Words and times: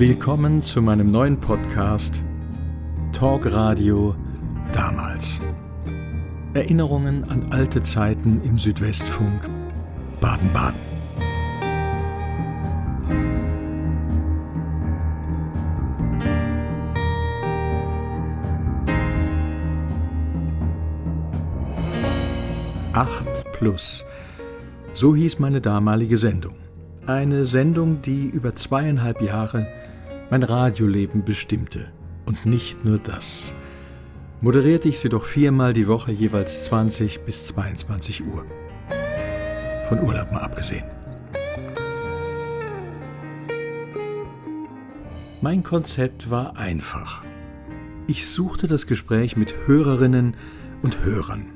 Willkommen 0.00 0.62
zu 0.62 0.80
meinem 0.80 1.10
neuen 1.10 1.38
Podcast 1.38 2.24
Talk 3.12 3.52
Radio 3.52 4.16
damals. 4.72 5.38
Erinnerungen 6.54 7.22
an 7.24 7.52
alte 7.52 7.82
Zeiten 7.82 8.40
im 8.42 8.56
Südwestfunk 8.56 9.46
Baden-Baden. 10.22 10.80
Acht 22.94 23.52
plus. 23.52 24.06
So 24.94 25.14
hieß 25.14 25.40
meine 25.40 25.60
damalige 25.60 26.16
Sendung. 26.16 26.54
Eine 27.06 27.44
Sendung, 27.44 28.00
die 28.00 28.30
über 28.30 28.56
zweieinhalb 28.56 29.20
Jahre 29.20 29.66
mein 30.30 30.44
Radioleben 30.44 31.24
bestimmte. 31.24 31.92
Und 32.24 32.46
nicht 32.46 32.84
nur 32.84 32.98
das. 32.98 33.54
Moderierte 34.40 34.88
ich 34.88 35.00
sie 35.00 35.08
doch 35.08 35.24
viermal 35.24 35.72
die 35.72 35.88
Woche 35.88 36.12
jeweils 36.12 36.64
20 36.64 37.24
bis 37.24 37.46
22 37.46 38.24
Uhr. 38.24 38.44
Von 39.88 40.00
Urlaub 40.00 40.30
mal 40.30 40.40
abgesehen. 40.40 40.84
Mein 45.42 45.62
Konzept 45.62 46.30
war 46.30 46.56
einfach. 46.56 47.24
Ich 48.06 48.28
suchte 48.28 48.66
das 48.66 48.86
Gespräch 48.86 49.36
mit 49.36 49.54
Hörerinnen 49.66 50.36
und 50.82 51.02
Hörern. 51.02 51.46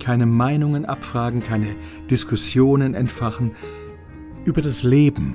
Keine 0.00 0.26
Meinungen 0.26 0.86
abfragen, 0.86 1.42
keine 1.42 1.76
Diskussionen 2.10 2.94
entfachen. 2.94 3.52
Über 4.44 4.62
das 4.62 4.82
Leben 4.82 5.34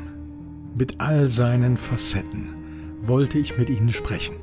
mit 0.76 1.00
all 1.00 1.28
seinen 1.28 1.78
Facetten 1.78 2.59
wollte 3.10 3.38
ich 3.40 3.58
mit 3.58 3.70
Ihnen 3.70 3.92
sprechen. 3.92 4.38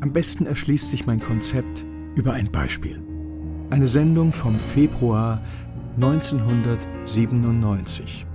Am 0.00 0.12
besten 0.12 0.44
erschließt 0.46 0.90
sich 0.90 1.06
mein 1.06 1.20
Konzept 1.20 1.86
über 2.16 2.34
ein 2.34 2.50
Beispiel. 2.50 3.00
Eine 3.70 3.86
Sendung 3.86 4.32
vom 4.32 4.56
Februar 4.56 5.40
1997. 5.94 8.26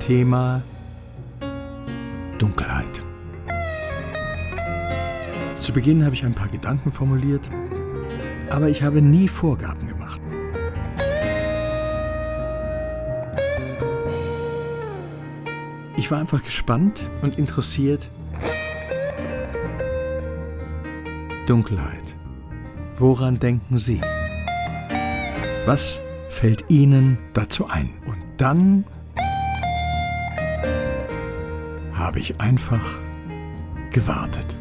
Thema 0.00 0.62
Dunkelheit. 2.38 3.04
Zu 5.54 5.72
Beginn 5.72 6.04
habe 6.04 6.14
ich 6.14 6.24
ein 6.24 6.34
paar 6.34 6.48
Gedanken 6.48 6.90
formuliert, 6.90 7.50
aber 8.50 8.70
ich 8.70 8.82
habe 8.82 9.02
nie 9.02 9.28
Vorgaben 9.28 9.86
gemacht. 9.86 9.95
Ich 16.06 16.12
war 16.12 16.20
einfach 16.20 16.44
gespannt 16.44 17.10
und 17.22 17.36
interessiert. 17.36 18.08
Dunkelheit. 21.48 22.14
Woran 22.94 23.40
denken 23.40 23.78
Sie? 23.78 24.00
Was 25.64 26.00
fällt 26.28 26.64
Ihnen 26.68 27.18
dazu 27.32 27.66
ein? 27.66 27.90
Und 28.06 28.18
dann 28.36 28.84
habe 31.92 32.20
ich 32.20 32.40
einfach 32.40 33.00
gewartet. 33.90 34.56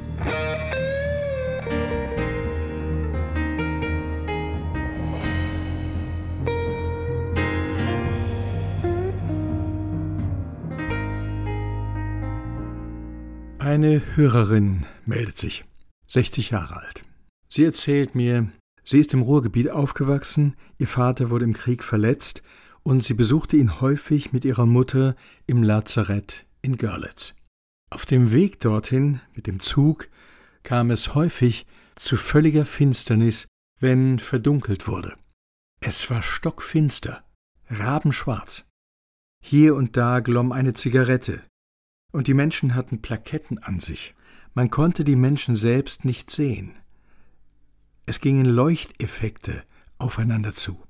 Eine 13.66 14.04
Hörerin 14.16 14.86
meldet 15.08 15.40
sich, 15.40 15.66
60 16.06 16.52
Jahre 16.52 16.78
alt. 16.78 17.04
Sie 17.48 17.64
erzählt 17.64 18.14
mir, 18.14 18.52
sie 18.84 19.00
ist 19.00 19.12
im 19.16 19.24
Ruhrgebiet 19.24 19.72
aufgewachsen, 19.72 20.56
ihr 20.78 20.88
Vater 20.88 21.32
wurde 21.32 21.46
im 21.46 21.54
Krieg 21.54 21.84
verletzt 21.84 22.44
und 22.84 23.04
sie 23.04 23.16
besuchte 23.16 23.58
ihn 23.58 23.82
häufig 23.82 24.32
mit 24.32 24.46
ihrer 24.46 24.68
Mutter 24.68 25.16
im 25.48 25.64
Lazarett 25.64 26.46
in 26.62 26.78
Görlitz. 26.78 27.34
Auf 27.90 28.06
dem 28.06 28.32
Weg 28.32 28.60
dorthin 28.60 29.20
mit 29.34 29.48
dem 29.48 29.60
Zug 29.60 30.10
kam 30.62 30.92
es 30.92 31.16
häufig 31.16 31.66
zu 31.96 32.18
völliger 32.18 32.68
Finsternis, 32.68 33.48
wenn 33.80 34.20
verdunkelt 34.20 34.88
wurde. 34.88 35.16
Es 35.80 36.08
war 36.12 36.22
stockfinster, 36.22 37.24
rabenschwarz. 37.72 38.64
Hier 39.44 39.74
und 39.74 39.98
da 39.98 40.20
glomm 40.20 40.52
eine 40.52 40.76
Zigarette, 40.76 41.42
und 42.16 42.28
die 42.28 42.34
Menschen 42.34 42.76
hatten 42.76 43.02
Plaketten 43.02 43.60
an 43.60 43.80
sich. 43.80 44.16
Man 44.54 44.70
konnte 44.70 45.04
die 45.04 45.18
Menschen 45.18 45.54
selbst 45.54 46.06
nicht 46.06 46.30
sehen. 46.30 46.72
Es 48.06 48.22
gingen 48.22 48.46
Leuchteffekte 48.46 49.64
aufeinander 49.98 50.54
zu. 50.54 50.82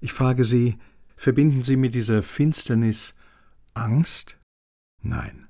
Ich 0.00 0.12
frage 0.12 0.44
Sie, 0.44 0.78
verbinden 1.16 1.62
Sie 1.62 1.76
mit 1.76 1.94
dieser 1.94 2.22
Finsternis 2.22 3.16
Angst? 3.74 4.38
Nein, 5.02 5.48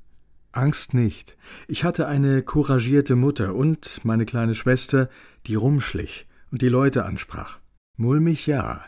Angst 0.53 0.95
nicht. 0.95 1.37
Ich 1.69 1.85
hatte 1.85 2.09
eine 2.09 2.43
couragierte 2.43 3.15
Mutter 3.15 3.55
und 3.55 4.03
meine 4.05 4.25
kleine 4.25 4.55
Schwester, 4.55 5.11
die 5.47 5.55
rumschlich 5.55 6.27
und 6.51 6.63
die 6.63 6.69
Leute 6.69 7.05
ansprach. 7.05 7.61
Mulmig 7.99 8.47
ja, 8.47 8.85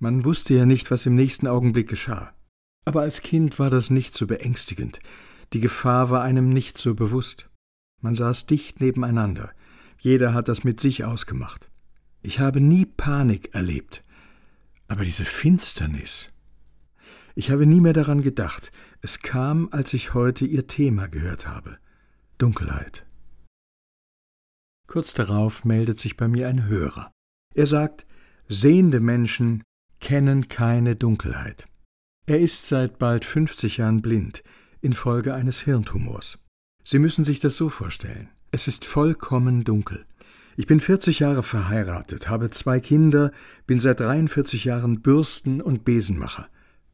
man 0.00 0.26
wusste 0.26 0.52
ja 0.52 0.66
nicht, 0.66 0.90
was 0.90 1.06
im 1.06 1.14
nächsten 1.14 1.46
Augenblick 1.46 1.88
geschah. 1.88 2.34
Aber 2.88 3.02
als 3.02 3.20
Kind 3.20 3.58
war 3.58 3.68
das 3.68 3.90
nicht 3.90 4.14
so 4.14 4.26
beängstigend. 4.26 5.00
Die 5.52 5.60
Gefahr 5.60 6.08
war 6.08 6.22
einem 6.22 6.48
nicht 6.48 6.78
so 6.78 6.94
bewusst. 6.94 7.50
Man 8.00 8.14
saß 8.14 8.46
dicht 8.46 8.80
nebeneinander. 8.80 9.52
Jeder 9.98 10.32
hat 10.32 10.48
das 10.48 10.64
mit 10.64 10.80
sich 10.80 11.04
ausgemacht. 11.04 11.70
Ich 12.22 12.40
habe 12.40 12.62
nie 12.62 12.86
Panik 12.86 13.54
erlebt. 13.54 14.04
Aber 14.86 15.04
diese 15.04 15.26
Finsternis. 15.26 16.32
Ich 17.34 17.50
habe 17.50 17.66
nie 17.66 17.82
mehr 17.82 17.92
daran 17.92 18.22
gedacht. 18.22 18.72
Es 19.02 19.20
kam, 19.20 19.68
als 19.70 19.92
ich 19.92 20.14
heute 20.14 20.46
ihr 20.46 20.66
Thema 20.66 21.08
gehört 21.08 21.46
habe. 21.46 21.76
Dunkelheit. 22.38 23.04
Kurz 24.86 25.12
darauf 25.12 25.62
meldet 25.66 25.98
sich 25.98 26.16
bei 26.16 26.26
mir 26.26 26.48
ein 26.48 26.64
Hörer. 26.64 27.12
Er 27.54 27.66
sagt, 27.66 28.06
sehende 28.48 29.00
Menschen 29.00 29.62
kennen 30.00 30.48
keine 30.48 30.96
Dunkelheit. 30.96 31.67
Er 32.28 32.40
ist 32.40 32.66
seit 32.66 32.98
bald 32.98 33.24
50 33.24 33.78
Jahren 33.78 34.02
blind, 34.02 34.42
infolge 34.82 35.32
eines 35.32 35.60
Hirntumors. 35.60 36.38
Sie 36.84 36.98
müssen 36.98 37.24
sich 37.24 37.40
das 37.40 37.56
so 37.56 37.70
vorstellen. 37.70 38.28
Es 38.50 38.68
ist 38.68 38.84
vollkommen 38.84 39.64
dunkel. 39.64 40.04
Ich 40.54 40.66
bin 40.66 40.78
40 40.78 41.20
Jahre 41.20 41.42
verheiratet, 41.42 42.28
habe 42.28 42.50
zwei 42.50 42.80
Kinder, 42.80 43.32
bin 43.66 43.80
seit 43.80 44.00
43 44.00 44.64
Jahren 44.66 45.00
Bürsten- 45.00 45.62
und 45.62 45.86
Besenmacher. 45.86 46.50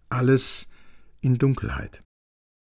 Alles 0.08 0.68
in 1.20 1.36
Dunkelheit. 1.36 2.04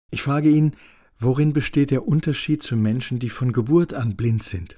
Ich 0.09 0.21
frage 0.21 0.47
ihn, 0.47 0.77
worin 1.17 1.51
besteht 1.51 1.91
der 1.91 2.07
Unterschied 2.07 2.63
zu 2.63 2.77
Menschen, 2.77 3.19
die 3.19 3.29
von 3.29 3.51
Geburt 3.51 3.93
an 3.93 4.15
blind 4.15 4.43
sind? 4.43 4.77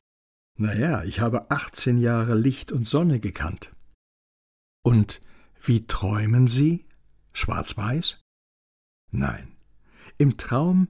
Naja, 0.57 1.03
ich 1.03 1.19
habe 1.19 1.51
18 1.51 1.99
Jahre 1.99 2.33
Licht 2.33 2.71
und 2.71 2.87
Sonne 2.87 3.19
gekannt. 3.19 3.71
Und 4.81 5.21
wie 5.61 5.85
träumen 5.85 6.47
Sie? 6.47 6.87
Schwarz-Weiß? 7.33 8.19
Nein. 9.11 9.55
Im 10.17 10.37
Traum, 10.37 10.87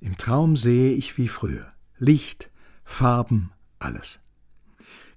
im 0.00 0.16
Traum 0.16 0.56
sehe 0.56 0.92
ich 0.92 1.16
wie 1.18 1.28
früher. 1.28 1.72
Licht, 1.98 2.50
Farben, 2.84 3.52
alles. 3.78 4.20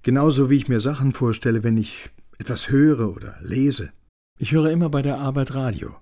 Genauso 0.03 0.49
wie 0.49 0.57
ich 0.57 0.67
mir 0.67 0.79
Sachen 0.79 1.11
vorstelle, 1.11 1.63
wenn 1.63 1.77
ich 1.77 2.09
etwas 2.37 2.69
höre 2.69 3.13
oder 3.15 3.37
lese. 3.41 3.91
Ich 4.37 4.53
höre 4.53 4.71
immer 4.71 4.89
bei 4.89 5.01
der 5.01 5.17
Arbeit 5.17 5.53
Radio. 5.53 5.95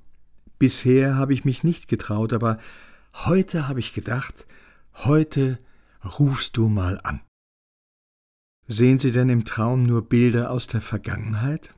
Bisher 0.60 1.16
habe 1.16 1.34
ich 1.34 1.46
mich 1.46 1.64
nicht 1.64 1.88
getraut, 1.88 2.34
aber 2.34 2.60
heute 3.14 3.68
habe 3.68 3.80
ich 3.80 3.94
gedacht, 3.94 4.46
heute 4.94 5.60
rufst 6.04 6.58
du 6.58 6.68
mal 6.70 7.00
an. 7.04 7.22
Sehen 8.68 9.00
Sie 9.00 9.12
denn 9.12 9.30
im 9.30 9.46
Traum 9.46 9.84
nur 9.84 10.08
Bilder 10.08 10.52
aus 10.52 10.68
der 10.68 10.82
Vergangenheit? 10.82 11.74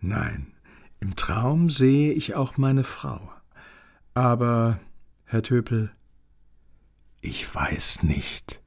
Nein, 0.00 0.54
im 1.00 1.16
Traum 1.16 1.70
sehe 1.70 2.12
ich 2.12 2.34
auch 2.34 2.56
meine 2.56 2.84
Frau. 2.84 3.32
Aber, 4.14 4.78
Herr 5.24 5.42
Töpel, 5.42 5.90
ich 7.20 7.52
weiß 7.54 8.02
nicht. 8.02 8.60